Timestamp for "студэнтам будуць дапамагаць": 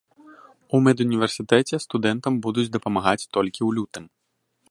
1.85-3.29